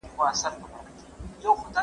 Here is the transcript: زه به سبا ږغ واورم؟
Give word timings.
زه 0.03 0.07
به 0.17 0.25
سبا 0.39 0.67
ږغ 1.41 1.57
واورم؟ 1.59 1.73